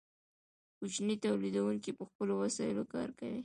[0.77, 3.39] کوچني تولیدونکي په خپلو وسایلو کار کوي.